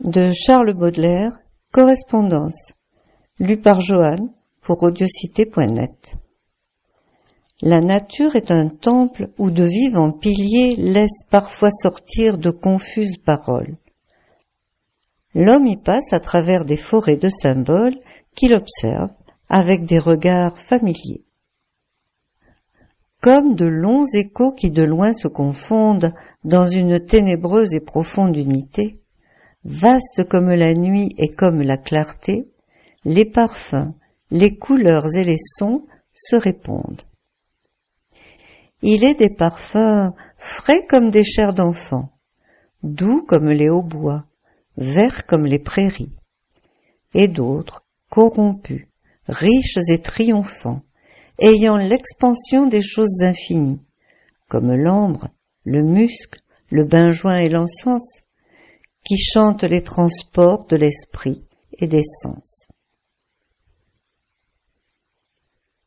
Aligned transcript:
De 0.00 0.30
Charles 0.30 0.74
Baudelaire, 0.74 1.40
Correspondance, 1.72 2.72
lu 3.40 3.56
par 3.56 3.80
Joanne 3.80 4.32
pour 4.60 4.80
audiocité.net. 4.84 6.16
La 7.62 7.80
nature 7.80 8.36
est 8.36 8.52
un 8.52 8.68
temple 8.68 9.30
où 9.38 9.50
de 9.50 9.64
vivants 9.64 10.12
piliers 10.12 10.76
laissent 10.76 11.24
parfois 11.28 11.72
sortir 11.72 12.38
de 12.38 12.50
confuses 12.50 13.16
paroles. 13.16 13.76
L'homme 15.34 15.66
y 15.66 15.76
passe 15.76 16.12
à 16.12 16.20
travers 16.20 16.64
des 16.64 16.76
forêts 16.76 17.16
de 17.16 17.28
symboles 17.28 17.98
qu'il 18.36 18.54
observe 18.54 19.10
avec 19.48 19.84
des 19.84 19.98
regards 19.98 20.58
familiers. 20.58 21.24
Comme 23.20 23.56
de 23.56 23.66
longs 23.66 24.06
échos 24.14 24.52
qui 24.52 24.70
de 24.70 24.84
loin 24.84 25.12
se 25.12 25.26
confondent 25.26 26.14
dans 26.44 26.68
une 26.68 27.04
ténébreuse 27.04 27.74
et 27.74 27.80
profonde 27.80 28.36
unité, 28.36 29.00
vaste 29.68 30.24
comme 30.28 30.50
la 30.50 30.72
nuit 30.72 31.10
et 31.18 31.28
comme 31.28 31.60
la 31.60 31.76
clarté, 31.76 32.48
les 33.04 33.26
parfums, 33.26 33.92
les 34.30 34.56
couleurs 34.56 35.14
et 35.14 35.24
les 35.24 35.36
sons 35.38 35.84
se 36.14 36.36
répondent. 36.36 37.02
Il 38.80 39.04
est 39.04 39.14
des 39.14 39.28
parfums 39.28 40.12
frais 40.38 40.82
comme 40.88 41.10
des 41.10 41.24
chairs 41.24 41.52
d'enfants, 41.52 42.10
doux 42.82 43.22
comme 43.22 43.50
les 43.50 43.68
hautbois, 43.68 44.24
verts 44.78 45.26
comme 45.26 45.44
les 45.44 45.58
prairies, 45.58 46.12
et 47.12 47.28
d'autres 47.28 47.84
corrompus, 48.08 48.86
riches 49.28 49.78
et 49.88 50.00
triomphants, 50.00 50.82
ayant 51.40 51.76
l'expansion 51.76 52.66
des 52.66 52.82
choses 52.82 53.22
infinies, 53.22 53.82
comme 54.48 54.72
l'ambre, 54.72 55.28
le 55.64 55.82
musc, 55.82 56.38
le 56.70 56.84
benjoin 56.84 57.40
et 57.40 57.50
l'encens, 57.50 58.22
qui 59.08 59.16
chantent 59.16 59.64
les 59.64 59.82
transports 59.82 60.66
de 60.66 60.76
l'esprit 60.76 61.42
et 61.72 61.86
des 61.86 62.04
sens. 62.04 62.66